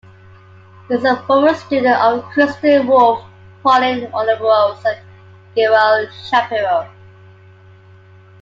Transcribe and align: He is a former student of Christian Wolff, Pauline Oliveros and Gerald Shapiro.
He 0.87 0.95
is 0.95 1.03
a 1.03 1.15
former 1.27 1.53
student 1.53 1.95
of 1.95 2.23
Christian 2.31 2.87
Wolff, 2.87 3.23
Pauline 3.61 4.07
Oliveros 4.11 4.83
and 4.83 4.99
Gerald 5.55 6.09
Shapiro. 6.27 6.89